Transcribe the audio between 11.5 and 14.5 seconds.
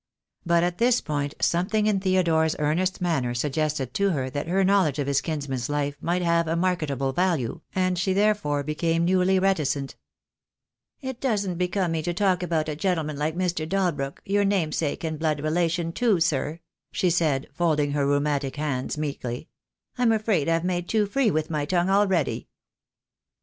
become me to talk about a gentleman like Mr. Dalbrook, your